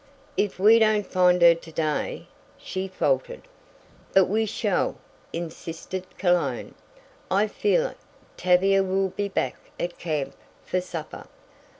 [0.35, 2.25] "If we don't find her to day"
[2.57, 3.43] she faltered.
[4.13, 4.95] "But we shall,"
[5.31, 6.73] insisted Cologne.
[7.29, 7.97] "I feel it!
[8.35, 10.33] Tavia will be back at camp
[10.65, 11.27] for supper!"